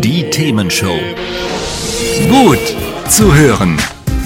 Die 0.00 0.30
Themenshow. 0.30 0.96
Gut 2.28 2.60
zu 3.10 3.34
hören. 3.34 3.76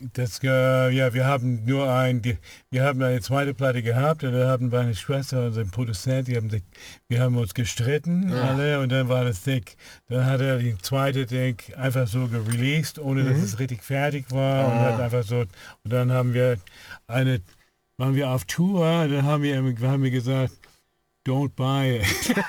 Das, 0.00 0.42
äh, 0.42 0.90
ja, 0.90 1.14
wir 1.14 1.24
haben 1.24 1.64
nur 1.66 1.88
ein, 1.88 2.20
die, 2.20 2.36
wir 2.70 2.82
haben 2.82 3.00
eine 3.00 3.20
zweite 3.20 3.54
Platte 3.54 3.80
gehabt 3.80 4.24
und 4.24 4.32
da 4.32 4.48
haben 4.48 4.68
meine 4.68 4.92
Schwester 4.96 5.46
und 5.46 5.52
sein 5.52 5.70
Produzent, 5.70 6.26
die 6.26 6.36
haben 6.36 6.50
sich, 6.50 6.64
wir 7.08 7.20
haben 7.20 7.36
uns 7.36 7.54
gestritten 7.54 8.32
alle 8.32 8.80
und 8.80 8.90
dann 8.90 9.08
war 9.08 9.22
das 9.24 9.42
Ding, 9.44 9.64
dann 10.08 10.26
hat 10.26 10.40
er 10.40 10.58
die 10.58 10.76
zweite 10.78 11.26
Ding 11.26 11.62
einfach 11.76 12.08
so 12.08 12.26
gereleased, 12.26 12.98
ohne 12.98 13.22
dass 13.22 13.38
es 13.38 13.60
richtig 13.60 13.84
fertig 13.84 14.26
war 14.32 14.66
und 14.66 14.80
hat 14.80 15.00
einfach 15.00 15.22
so, 15.22 15.40
und 15.42 15.92
dann 15.92 16.10
haben 16.10 16.34
wir 16.34 16.58
eine, 17.06 17.40
waren 17.96 18.16
wir 18.16 18.30
auf 18.30 18.46
Tour, 18.46 19.02
und 19.02 19.12
dann 19.12 19.22
haben 19.22 19.44
wir, 19.44 19.56
haben 19.58 20.02
wir 20.02 20.10
gesagt, 20.10 20.54
don't 21.24 21.54
buy 21.54 21.98
it. 21.98 22.06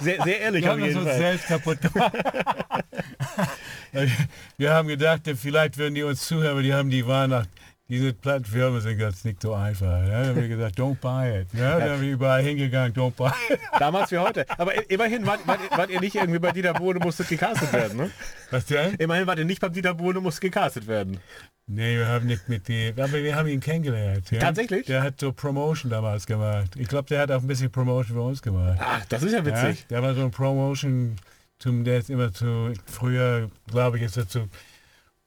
Sehr, 0.00 0.22
sehr 0.24 0.40
ehrlich 0.40 0.64
Wir 0.64 0.70
haben 0.70 0.82
jeden 0.82 0.96
uns 0.98 1.08
Fall. 1.08 1.18
selbst 1.18 1.46
kaputt 1.46 1.80
gemacht. 1.80 2.12
wir 4.58 4.72
haben 4.72 4.88
gedacht, 4.88 5.22
vielleicht 5.36 5.78
würden 5.78 5.94
die 5.94 6.02
uns 6.02 6.26
zuhören, 6.26 6.52
aber 6.52 6.62
die 6.62 6.72
haben 6.74 6.90
die 6.90 7.02
nach 7.02 7.46
diese 7.88 8.12
Plattenfirmen 8.12 8.80
sind 8.80 8.98
ganz 8.98 9.24
nicht 9.24 9.42
so 9.42 9.52
einfach. 9.52 10.00
Ja? 10.06 10.20
Dann 10.20 10.28
haben 10.28 10.36
wir 10.42 10.48
gesagt, 10.48 10.78
don't 10.78 10.94
buy 11.00 11.40
it. 11.40 11.48
Ja? 11.52 11.76
Dann 11.80 11.90
haben 11.90 12.02
wir 12.02 12.12
überall 12.12 12.40
hingegangen, 12.40 12.92
don't 12.94 13.10
buy 13.16 13.32
it. 13.50 13.58
Damals 13.80 14.12
wie 14.12 14.18
heute. 14.18 14.46
Aber 14.58 14.88
immerhin 14.88 15.26
wart, 15.26 15.40
wart, 15.44 15.58
ihr- 15.68 15.76
wart 15.76 15.90
ihr 15.90 16.00
nicht 16.00 16.14
irgendwie 16.14 16.38
bei 16.38 16.52
Dieter 16.52 16.80
und 16.80 17.02
musstet 17.02 17.28
gecastet 17.28 17.72
werden, 17.72 17.96
ne? 17.96 18.10
Was 18.52 18.66
denn? 18.66 18.94
Immerhin 18.94 19.26
wart 19.26 19.40
ihr 19.40 19.44
nicht 19.44 19.60
beim 19.60 19.72
Dieter 19.72 19.98
und 19.98 20.22
musstet 20.22 20.42
gecastet 20.52 20.86
werden. 20.86 21.18
Nee, 21.66 21.98
wir 21.98 22.06
haben 22.06 22.26
nicht 22.26 22.48
mit 22.48 22.68
dem, 22.68 22.96
aber 22.96 23.12
wir 23.24 23.34
haben 23.34 23.48
ihn 23.48 23.58
kennengelernt. 23.58 24.30
Ja? 24.30 24.38
Tatsächlich? 24.38 24.86
Der 24.86 25.02
hat 25.02 25.18
so 25.18 25.32
Promotion 25.32 25.90
damals 25.90 26.26
gemacht. 26.26 26.76
Ich 26.76 26.86
glaube, 26.86 27.08
der 27.08 27.22
hat 27.22 27.32
auch 27.32 27.40
ein 27.40 27.46
bisschen 27.48 27.72
Promotion 27.72 28.16
für 28.16 28.22
uns 28.22 28.40
gemacht. 28.40 28.78
Ach, 28.80 29.04
das 29.08 29.24
ist 29.24 29.32
ja 29.32 29.38
Ja? 29.40 29.46
witzig. 29.46 29.86
Der 29.88 30.00
war 30.00 30.14
so 30.14 30.22
ein 30.22 30.30
Promotion, 30.30 31.16
zum, 31.60 31.84
der 31.84 31.98
ist 31.98 32.10
immer 32.10 32.32
zu, 32.32 32.72
früher, 32.86 33.50
glaube 33.70 33.98
ich, 33.98 34.04
ist 34.04 34.16
er 34.16 34.26
zu 34.26 34.48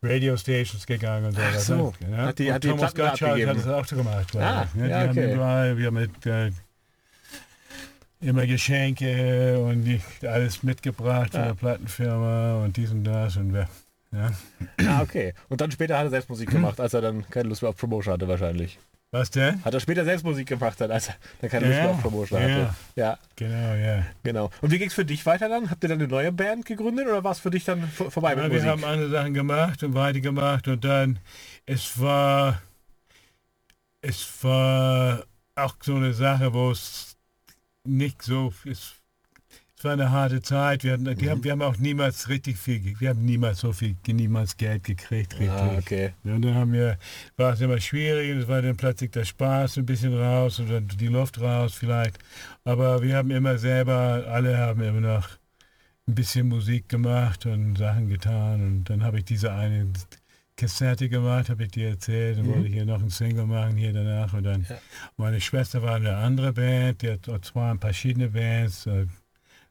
Radio 0.02 0.36
Stations 0.36 0.86
gegangen 0.86 1.28
und 1.28 1.36
so. 1.36 1.42
Ach 1.42 1.59
so. 1.59 1.94
Ja? 2.12 2.17
Hat 2.17 2.39
die- 2.39 2.48
und 2.48 2.53
hat 2.53 2.64
die 2.64 2.67
Thomas 2.67 2.94
Gottschalk 2.94 3.48
hat 3.48 3.58
es 3.58 3.67
auch 3.67 3.86
so 3.86 3.95
gemacht. 3.95 4.36
Ah, 4.36 4.67
ich. 4.73 4.81
ja, 4.81 4.88
die 4.88 5.09
okay. 5.09 5.28
haben 5.28 5.34
überall, 5.36 5.78
wir 5.78 5.88
haben 5.88 5.94
mit 5.94 6.26
äh, 6.26 6.52
immer 8.20 8.45
Geschenke 8.45 9.59
und 9.59 9.86
die, 9.86 10.02
alles 10.28 10.64
mitgebracht 10.64 11.31
von 11.31 11.44
der 11.44 11.54
Plattenfirma 11.54 12.64
und 12.64 12.76
dies 12.76 12.92
und 12.92 13.06
das 13.06 13.38
und 13.38 13.54
wir. 13.54 13.70
Ja. 14.11 14.32
Ah, 14.88 15.02
okay. 15.02 15.33
Und 15.50 15.61
dann 15.61 15.71
später 15.71 15.98
hat 15.98 16.05
er 16.05 16.10
selbst 16.10 16.30
Musik 16.30 16.50
gemacht, 16.52 16.80
als 16.80 16.94
er 16.94 17.02
dann 17.02 17.30
keine 17.30 17.50
Lust 17.50 17.61
mehr 17.61 17.70
auf 17.70 17.77
Promotion 17.77 18.14
hatte 18.14 18.27
wahrscheinlich. 18.27 18.80
Was 19.14 19.30
denn? 19.30 19.64
Hat 19.64 19.72
er 19.76 19.80
später 19.80 20.04
selbst 20.06 20.24
Musik 20.24 20.48
gemacht, 20.48 20.82
dann, 20.82 20.90
als 20.90 21.08
er 21.10 21.16
dann 21.40 21.50
keine 21.52 21.66
Ja, 21.66 21.70
Lust 21.72 21.82
mehr 21.82 21.90
auf 21.92 22.02
Promotion 22.02 22.42
ja. 22.42 22.48
hatte. 22.48 22.76
Ja, 22.96 23.18
Genau, 23.36 23.74
ja. 23.76 24.04
genau. 24.24 24.50
Und 24.62 24.72
wie 24.72 24.80
ging 24.80 24.88
es 24.88 24.96
für 24.96 25.06
dich 25.06 25.24
weiter 25.28 25.48
dann? 25.50 25.70
Habt 25.70 25.84
ihr 25.84 25.90
dann 25.90 26.00
eine 26.00 26.08
neue 26.08 26.32
Band 26.32 26.66
gegründet 26.66 27.06
oder 27.06 27.24
war 27.24 27.32
es 27.32 27.40
für 27.40 27.52
dich 27.52 27.64
dann 27.64 27.88
vor- 27.90 28.10
vorbei 28.10 28.32
Ja, 28.32 28.38
mit 28.38 28.46
wir 28.46 28.54
Musik? 28.54 28.70
haben 28.72 28.84
andere 28.84 29.10
Sachen 29.12 29.36
gemacht 29.36 29.84
und 29.84 29.94
weitergemacht 29.94 30.68
und 30.68 30.84
dann, 30.84 31.20
es 31.68 32.02
war, 32.02 32.60
es 34.02 34.44
war 34.44 35.24
auch 35.56 35.76
so 35.82 35.95
eine 35.95 36.14
Sache, 36.14 36.52
wo 36.52 36.72
es 36.72 37.16
nicht 37.84 38.24
so, 38.24 38.52
es, 38.66 38.95
es 39.83 39.86
war 39.86 39.94
eine 39.94 40.11
harte 40.11 40.42
Zeit. 40.42 40.86
Wir, 40.86 40.94
hatten, 40.94 41.14
die 41.17 41.30
haben, 41.30 41.44
wir 41.44 41.52
haben 41.52 41.61
auch 41.61 41.76
niemals 41.76 42.30
richtig 42.30 42.55
viel, 42.58 42.98
wir 43.02 43.10
haben 43.10 43.26
niemals 43.26 43.60
so 43.60 43.73
viel, 43.73 43.98
niemals 44.08 44.55
Geld 44.55 44.86
gekriegt, 44.86 45.33
richtig. 45.33 45.49
Ah, 45.49 45.77
okay. 45.77 46.14
Ja, 46.23 46.36
und 46.36 46.42
dann 46.42 46.55
haben 46.55 46.71
wir, 46.71 46.98
war 47.36 47.52
es 47.52 47.60
immer 47.60 47.77
schwierig 47.82 48.32
und 48.32 48.38
es 48.44 48.48
war 48.48 48.61
dann 48.61 48.77
plötzlich 48.77 49.11
der 49.11 49.26
Spaß 49.26 49.80
ein 49.80 49.86
bisschen 49.86 50.17
raus 50.17 50.60
und 50.60 50.71
dann 50.71 50.88
die 50.88 51.08
Luft 51.08 51.42
raus 51.42 51.73
vielleicht. 51.73 52.17
Aber 52.64 53.02
wir 53.02 53.17
haben 53.17 53.30
immer 53.30 53.58
selber, 53.58 54.23
alle 54.26 54.58
haben 54.58 54.82
immer 54.83 55.02
noch 55.02 55.27
ein 56.08 56.15
bisschen 56.15 56.48
Musik 56.48 56.88
gemacht 56.88 57.45
und 57.45 57.77
Sachen 57.77 58.08
getan 58.08 58.65
und 58.65 58.89
dann 58.89 59.04
habe 59.04 59.17
ich 59.17 59.26
diese 59.26 59.52
eine 59.52 59.92
Kassette 60.55 61.10
gemacht, 61.10 61.50
habe 61.50 61.64
ich 61.64 61.71
dir 61.71 61.89
erzählt, 61.89 62.38
dann 62.38 62.48
wollte 62.48 62.67
ich 62.67 62.73
hier 62.73 62.86
noch 62.86 63.02
einen 63.02 63.10
Single 63.10 63.48
machen 63.48 63.76
hier 63.76 63.92
danach 63.92 64.32
und 64.32 64.44
dann 64.44 64.65
meine 65.17 65.42
Schwester 65.42 65.82
war 65.82 65.98
in 65.98 66.08
einer 66.08 66.20
anderen 66.20 66.54
Band, 66.54 67.02
die 67.02 67.10
hat 67.10 67.44
zwar 67.44 67.77
verschiedene 67.80 68.30
Bands, 68.30 68.88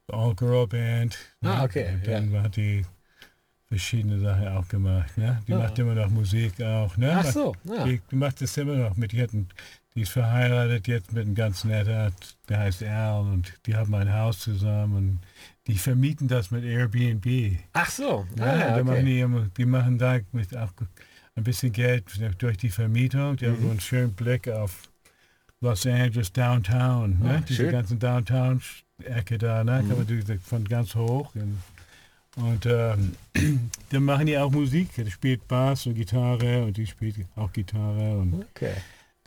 All-Girl-Band. 0.09 1.17
Ah, 1.43 1.59
ne? 1.59 1.63
okay, 1.65 1.95
Und 1.95 2.07
dann 2.33 2.43
hat 2.43 2.57
die 2.57 2.85
verschiedene 3.69 4.19
Sachen 4.21 4.49
auch 4.49 4.69
gemacht. 4.69 5.17
Ne? 5.17 5.41
Die 5.49 5.55
Ah. 5.55 5.59
macht 5.59 5.79
immer 5.79 5.95
noch 5.95 6.11
Musik 6.11 6.61
auch. 6.63 6.97
Ne? 6.97 7.13
Ach 7.17 7.25
so, 7.25 7.55
ja. 7.65 7.85
Die, 7.85 8.01
die 8.11 8.17
macht 8.17 8.41
das 8.43 8.57
immer 8.57 8.77
noch 8.77 8.97
mit. 8.97 9.13
Die, 9.13 9.27
die 9.95 10.03
ist 10.03 10.11
verheiratet 10.13 10.89
jetzt 10.89 11.13
mit 11.13 11.25
einem 11.27 11.35
ganz 11.35 11.65
netter, 11.65 12.11
der 12.49 12.59
heißt 12.59 12.83
Al 12.83 13.21
und 13.23 13.53
die 13.67 13.75
haben 13.77 13.95
ein 13.95 14.13
Haus 14.13 14.41
zusammen 14.41 14.95
und 14.97 15.19
die 15.67 15.77
vermieten 15.79 16.29
das 16.29 16.51
mit 16.51 16.65
Airbnb. 16.65 17.59
Ach 17.73 17.89
so. 17.91 18.27
Ja, 18.39 18.45
Ah, 18.45 18.77
da 18.79 18.85
machen 18.85 18.97
okay. 18.99 19.05
die, 19.05 19.21
immer- 19.21 19.49
die 19.57 19.65
machen 19.67 19.97
da 19.99 20.19
mit 20.33 20.55
auch 20.57 20.73
ein 21.35 21.45
bisschen 21.45 21.73
Geld 21.73 22.05
durch 22.39 22.59
die 22.59 22.69
Vermietung. 22.71 23.37
Die 23.37 23.47
haben 23.47 23.59
Mhm. 23.59 23.63
so 23.65 23.71
einen 23.71 23.81
schönen 23.81 24.13
Blick 24.13 24.49
auf 24.49 24.83
Los 25.63 25.87
Angeles 25.87 26.31
Downtown. 26.33 27.19
Ne? 27.21 27.37
Ah, 27.39 27.43
Diese 27.49 27.55
schön. 27.63 27.67
Mhm. 27.69 27.73
ganzen 27.73 27.99
Downtown-Ecke 27.99 29.39
da, 29.39 29.65
ne? 29.65 29.85
kann 29.89 29.97
man 29.97 30.07
diese 30.07 30.39
von 30.39 30.65
ganz 30.69 30.95
hoch. 30.95 31.33
Und, 31.35 31.59
und 32.37 32.67
ähm, 32.67 33.13
dann 33.91 34.03
machen 34.05 34.27
die 34.27 34.37
auch 34.37 34.51
Musik. 34.51 34.91
Die 34.97 35.11
spielt 35.11 35.47
Bass 35.49 35.87
und 35.87 35.95
Gitarre 35.95 36.65
und 36.65 36.77
die 36.77 36.87
spielt 36.87 37.17
auch 37.37 37.53
Gitarre. 37.53 38.19
Und 38.19 38.45
Okay. 38.55 38.75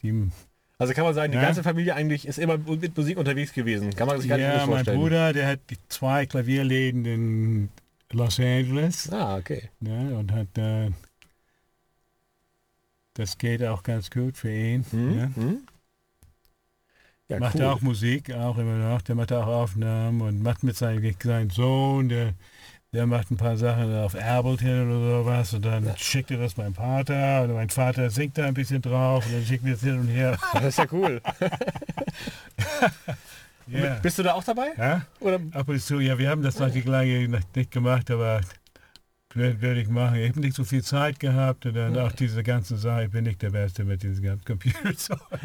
die, 0.03 0.29
Also 0.77 0.93
kann 0.93 1.05
man 1.05 1.13
sagen, 1.13 1.31
die 1.31 1.37
Ja. 1.37 1.43
ganze 1.45 1.63
Familie 1.63 1.95
eigentlich 1.95 2.27
ist 2.27 2.37
immer 2.37 2.57
mit 2.57 2.95
Musik 2.97 3.17
unterwegs 3.17 3.53
gewesen. 3.53 3.91
Kann 3.95 4.07
man 4.07 4.19
sich 4.19 4.27
gar 4.29 4.35
nicht 4.37 4.43
ja, 4.45 4.51
anders 4.53 4.67
mein 4.67 4.75
vorstellen. 4.75 4.99
Bruder, 4.99 5.33
der 5.33 5.47
hat 5.47 5.59
zwei 5.87 6.25
Klavierläden 6.25 7.05
in 7.05 7.69
Los 8.11 8.39
Angeles. 8.39 9.09
Ah, 9.11 9.37
okay. 9.37 9.69
Ne, 9.79 10.15
und 10.17 10.31
hat 10.33 10.57
äh, 10.57 10.91
das 13.13 13.37
geht 13.37 13.63
auch 13.63 13.83
ganz 13.83 14.09
gut 14.09 14.35
für 14.37 14.51
ihn. 14.51 14.85
Hm? 14.91 15.15
Ne? 15.15 15.31
Hm? 15.35 15.57
Ja, 17.27 17.39
macht 17.39 17.55
cool. 17.55 17.63
auch 17.65 17.81
Musik, 17.81 18.33
auch 18.33 18.57
immer 18.57 18.77
noch. 18.77 19.01
Der 19.01 19.15
macht 19.15 19.33
auch 19.33 19.47
Aufnahmen 19.47 20.21
und 20.21 20.43
macht 20.43 20.63
mit 20.63 20.77
seinem, 20.77 21.15
seinem 21.21 21.49
Sohn, 21.49 22.09
der, 22.09 22.33
der 22.93 23.07
macht 23.07 23.31
ein 23.31 23.37
paar 23.37 23.57
Sachen 23.57 23.95
auf 23.95 24.15
Ableton 24.15 24.91
oder 24.91 25.19
sowas 25.19 25.53
und 25.53 25.65
dann 25.65 25.91
schickt 25.97 26.29
er 26.29 26.37
das 26.37 26.55
meinem 26.55 26.75
Vater 26.75 27.43
und 27.43 27.53
mein 27.53 27.69
Vater 27.69 28.09
singt 28.11 28.37
da 28.37 28.45
ein 28.45 28.53
bisschen 28.53 28.81
drauf 28.81 29.25
und 29.25 29.33
dann 29.33 29.43
schickt 29.45 29.65
er 29.65 29.73
es 29.73 29.81
hin 29.81 29.99
und 29.99 30.07
her. 30.07 30.37
Das 30.53 30.65
ist 30.65 30.77
ja 30.77 30.85
cool. 30.91 31.21
Ja. 33.67 33.95
Bist 33.95 34.19
du 34.19 34.23
da 34.23 34.33
auch 34.33 34.43
dabei? 34.43 34.67
Ja? 34.77 35.01
Oder? 35.19 35.39
Ab 35.51 35.67
und 35.67 35.81
zu, 35.81 35.99
ja, 35.99 36.17
wir 36.17 36.29
haben 36.29 36.43
das 36.43 36.59
noch 36.59 36.69
die 36.69 36.81
lange 36.81 37.41
nicht 37.55 37.71
gemacht, 37.71 38.11
aber 38.11 38.41
werde 39.35 39.61
werd 39.61 39.77
ich 39.77 39.87
machen. 39.87 40.15
Ich 40.17 40.29
habe 40.29 40.39
nicht 40.39 40.55
so 40.55 40.63
viel 40.63 40.83
Zeit 40.83 41.19
gehabt 41.19 41.65
und 41.65 41.73
dann 41.75 41.97
auch 41.97 42.11
diese 42.11 42.43
ganze 42.43 42.77
Sache, 42.77 43.05
ich 43.05 43.11
bin 43.11 43.23
nicht 43.25 43.41
der 43.41 43.49
Beste 43.51 43.83
mit 43.83 44.01
diesen 44.03 44.23
ganzen 44.23 44.45
Computern. 44.45 44.95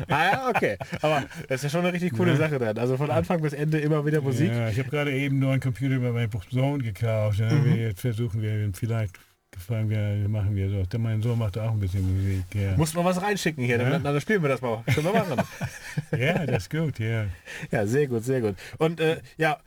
Ah 0.08 0.24
ja, 0.32 0.48
okay. 0.48 0.76
Aber 1.02 1.24
das 1.48 1.56
ist 1.56 1.62
ja 1.64 1.70
schon 1.70 1.80
eine 1.80 1.92
richtig 1.92 2.12
coole 2.14 2.32
Ja. 2.32 2.36
Sache 2.36 2.58
dann. 2.58 2.78
Also 2.78 2.96
von 2.96 3.10
Anfang 3.10 3.40
bis 3.42 3.52
Ende 3.52 3.78
immer 3.80 4.04
wieder 4.06 4.20
Musik. 4.20 4.50
Ja, 4.50 4.68
ich 4.68 4.78
habe 4.78 4.88
gerade 4.90 5.12
eben 5.12 5.38
nur 5.38 5.52
einen 5.52 5.60
Computer 5.60 5.98
bei 5.98 6.10
meinem 6.12 6.30
Sohn 6.50 6.82
gekauft. 6.82 7.40
Mhm. 7.40 7.74
Jetzt 7.76 8.00
versuchen 8.00 8.40
wir, 8.42 8.70
vielleicht 8.74 9.18
gefallen 9.50 9.90
wir, 9.90 10.28
machen 10.28 10.54
wir 10.54 10.70
so. 10.70 10.82
Denn 10.84 11.02
mein 11.02 11.20
Sohn 11.22 11.38
macht 11.38 11.58
auch 11.58 11.72
ein 11.72 11.80
bisschen 11.80 12.02
Musik. 12.16 12.44
Ja, 12.54 12.76
Muss 12.76 12.94
man 12.94 13.04
was 13.04 13.20
reinschicken 13.20 13.64
hier, 13.64 13.78
Ja. 13.80 13.90
dann, 13.90 14.02
dann 14.04 14.20
spielen 14.20 14.42
wir 14.42 14.48
das 14.48 14.60
mal. 14.62 14.82
Können 14.94 15.06
wir 15.06 15.12
machen. 15.12 15.42
ja 16.18 16.46
das 16.46 16.62
ist 16.64 16.70
gut, 16.70 16.98
ja. 16.98 17.26
ja, 17.70 17.86
sehr 17.86 18.06
gut, 18.06 18.24
sehr 18.24 18.40
gut. 18.40 18.54
Und 18.78 19.00
äh, 19.00 19.18
ja, 19.36 19.58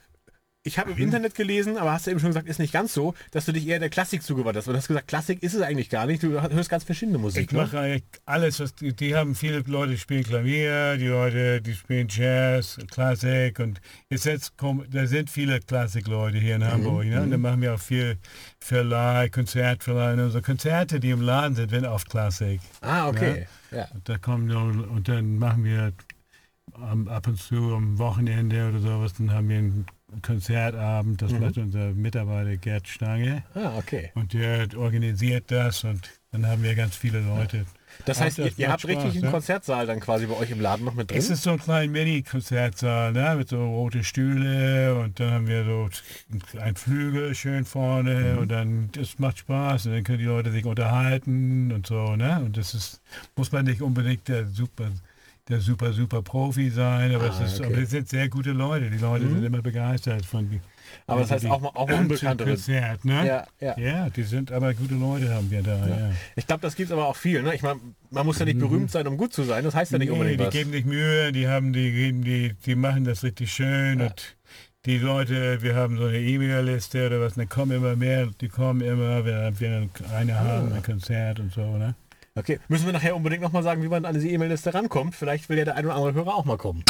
ich 0.65 0.79
habe 0.79 0.91
im 0.91 0.97
Internet 0.97 1.35
gelesen, 1.35 1.77
aber 1.77 1.91
hast 1.91 2.07
du 2.07 2.11
eben 2.11 2.21
schon 2.21 2.29
gesagt, 2.29 2.47
ist 2.47 2.59
nicht 2.59 2.71
ganz 2.71 2.93
so, 2.93 3.13
dass 3.31 3.45
du 3.45 3.51
dich 3.51 3.67
eher 3.67 3.79
der 3.79 3.89
Klassik 3.89 4.23
zugewandt 4.23 4.57
hast. 4.57 4.67
Und 4.67 4.73
du 4.73 4.77
hast 4.77 4.87
gesagt, 4.87 5.09
Klassik 5.09 5.43
ist 5.43 5.53
es 5.53 5.61
eigentlich 5.61 5.89
gar 5.89 6.05
nicht. 6.05 6.23
Du 6.23 6.41
hörst 6.41 6.69
ganz 6.69 6.85
verschiedene 6.85 7.17
Musik. 7.17 7.51
Ich 7.51 7.57
mache 7.57 7.79
eigentlich 7.79 8.03
alles, 8.25 8.61
was 8.61 8.73
die, 8.73 8.93
die 8.95 9.13
haben 9.15 9.35
viele 9.35 9.59
Leute 9.59 9.97
spielen 9.97 10.23
Klavier, 10.23 10.95
die 10.97 11.07
Leute, 11.07 11.61
die 11.61 11.73
spielen 11.73 12.07
Jazz, 12.09 12.77
Klassik 12.89 13.59
und 13.59 13.81
jetzt, 14.09 14.25
jetzt 14.25 14.57
kommen, 14.57 14.85
da 14.89 15.05
sind 15.05 15.29
viele 15.29 15.59
Klassikleute 15.59 16.37
hier 16.37 16.55
in 16.55 16.63
Hamburg. 16.65 17.05
Ne? 17.05 17.21
Und 17.21 17.31
dann 17.31 17.41
machen 17.41 17.61
wir 17.61 17.73
auch 17.73 17.79
viel 17.79 18.17
Verleih, 18.59 19.27
Konzertverleih. 19.29 20.13
Und 20.13 20.21
unsere 20.21 20.41
Konzerte, 20.41 21.01
die 21.01 21.09
im 21.09 21.21
Laden 21.21 21.55
sind, 21.55 21.71
werden 21.71 21.87
oft 21.87 22.09
Klassik. 22.09 22.61
Ah, 22.79 23.09
okay. 23.09 23.47
Ja. 23.71 23.87
Und 23.93 24.07
da 24.07 24.17
kommen 24.17 24.47
dann- 24.47 24.85
und 24.85 25.09
dann 25.09 25.37
machen 25.37 25.65
wir 25.65 25.91
ab 27.07 27.27
und 27.27 27.37
zu 27.37 27.75
am 27.75 27.97
Wochenende 27.99 28.69
oder 28.69 28.79
sowas, 28.79 29.13
dann 29.17 29.31
haben 29.31 29.49
wir 29.49 29.57
einen 29.57 29.85
Konzertabend, 30.21 31.21
das 31.21 31.31
macht 31.31 31.57
unser 31.57 31.91
Mitarbeiter 31.93 32.55
Gerd 32.57 32.87
Stange. 32.87 33.43
Ah, 33.55 33.77
okay. 33.77 34.11
Und 34.15 34.33
der 34.33 34.67
organisiert 34.77 35.45
das 35.51 35.83
und 35.83 36.09
dann 36.31 36.47
haben 36.47 36.63
wir 36.63 36.73
ganz 36.75 36.95
viele 36.95 37.19
Leute. 37.19 37.65
Das 38.05 38.17
Ach, 38.17 38.23
heißt, 38.23 38.39
ihr, 38.39 38.45
das 38.45 38.57
ihr 38.57 38.71
habt 38.71 38.85
richtig 38.85 39.03
Spaß, 39.03 39.15
einen 39.15 39.25
ne? 39.25 39.31
Konzertsaal 39.31 39.85
dann 39.85 39.99
quasi 39.99 40.25
bei 40.25 40.35
euch 40.35 40.49
im 40.49 40.59
Laden 40.59 40.83
noch 40.83 40.95
mit 40.95 41.11
drin? 41.11 41.17
Es 41.19 41.29
ist 41.29 41.43
so 41.43 41.51
ein 41.51 41.59
kleiner 41.59 41.91
Mini-Konzertsaal, 41.91 43.13
ne? 43.13 43.35
mit 43.37 43.49
so 43.49 43.63
rote 43.63 44.03
Stühle 44.03 44.95
und 44.95 45.19
dann 45.19 45.31
haben 45.31 45.47
wir 45.47 45.63
so 45.63 45.89
ein 46.59 46.75
Flügel 46.75 47.35
schön 47.35 47.65
vorne 47.65 48.39
und 48.39 48.51
dann, 48.51 48.89
das 48.93 49.19
macht 49.19 49.39
Spaß 49.39 49.85
und 49.85 49.91
dann 49.93 50.03
können 50.03 50.17
die 50.17 50.25
Leute 50.25 50.51
sich 50.51 50.65
unterhalten 50.65 51.71
und 51.71 51.85
so, 51.85 52.15
ne? 52.15 52.41
Und 52.43 52.57
das 52.57 52.73
ist, 52.73 53.01
muss 53.35 53.51
man 53.51 53.65
nicht 53.65 53.81
unbedingt 53.81 54.27
der 54.27 54.47
super, 54.47 54.89
der 55.49 55.59
super, 55.59 55.91
super 55.91 56.21
Profi 56.21 56.69
sein, 56.69 57.13
aber, 57.13 57.25
Ah, 57.25 57.39
es 57.43 57.53
ist, 57.53 57.59
okay. 57.59 57.69
aber 57.73 57.81
es 57.81 57.89
sind 57.89 58.07
sehr 58.07 58.29
gute 58.29 58.51
Leute, 58.51 58.89
die 58.89 58.97
Leute 58.97 59.27
sind 59.27 59.43
immer 59.43 59.61
begeistert 59.61 60.25
von 60.25 60.49
die- 60.49 60.61
Aber 61.05 61.21
das 61.21 61.31
heißt 61.31 61.45
auch 61.47 61.59
mal, 61.59 61.69
auch 61.73 61.89
Unbekanntere. 61.89 62.49
Konzert, 62.49 63.03
ne? 63.03 63.27
Ja, 63.27 63.47
ja. 63.59 63.77
Ja, 63.79 64.09
die 64.09 64.23
sind 64.23 64.51
aber 64.53 64.73
gute 64.73 64.95
Leute 64.95 65.33
haben 65.33 65.49
wir 65.51 65.61
da, 65.61 65.85
ja. 65.87 66.11
Ich 66.37 66.47
glaube, 66.47 66.61
das 66.61 66.75
gibt 66.75 66.89
es 66.89 66.93
aber 66.93 67.07
auch 67.07 67.15
viel. 67.17 67.41
Ne? 67.43 67.55
Ich 67.55 67.61
meine, 67.61 67.79
man 68.11 68.25
muss 68.25 68.39
ja 68.39 68.45
nicht 68.45 68.59
berühmt 68.59 68.89
sein, 68.91 69.05
um 69.07 69.17
gut 69.17 69.33
zu 69.33 69.43
sein. 69.43 69.63
Das 69.65 69.75
heißt 69.75 69.91
ja 69.91 69.97
nicht 69.97 70.09
Mhm. 70.09 70.13
Nee, 70.15 70.19
unbedingt 70.19 70.41
die 70.41 70.45
was. 70.45 70.53
geben 70.53 70.71
sich 70.71 70.85
Mühe, 70.85 71.31
die 71.33 71.47
haben, 71.47 71.73
die 71.73 71.91
geben, 71.91 72.23
die, 72.23 72.53
die 72.65 72.75
machen 72.75 73.03
das 73.03 73.23
richtig 73.23 73.51
schön 73.51 74.01
und 74.01 74.35
die 74.85 74.97
Leute, 74.97 75.61
wir 75.61 75.75
haben 75.75 75.97
so 75.97 76.05
eine 76.05 76.19
E-Mail-Liste 76.19 77.07
oder 77.07 77.21
was, 77.21 77.35
dann 77.35 77.47
kommen 77.49 77.71
immer 77.71 77.95
mehr, 77.95 78.27
die 78.39 78.49
kommen 78.49 78.81
immer, 78.81 79.23
wenn 79.25 79.57
wir 79.59 79.89
eine 80.13 80.39
haben, 80.39 80.73
ein 80.73 80.83
Konzert 80.83 81.39
und 81.39 81.53
so, 81.53 81.77
ne? 81.77 81.95
Okay, 82.35 82.59
müssen 82.67 82.87
wir 82.87 82.93
nachher 82.93 83.15
unbedingt 83.15 83.43
nochmal 83.43 83.61
sagen, 83.61 83.83
wie 83.83 83.87
man 83.87 84.05
an 84.05 84.15
diese 84.15 84.27
E-Mail-Liste 84.27 84.73
rankommt. 84.73 85.15
Vielleicht 85.15 85.49
will 85.49 85.59
ja 85.59 85.65
der 85.65 85.75
ein 85.75 85.85
oder 85.85 85.93
andere 85.93 86.15
Hörer 86.15 86.33
auch 86.33 86.45
mal 86.45 86.57
kommen. 86.57 86.83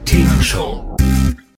Themenshow. 0.06 0.87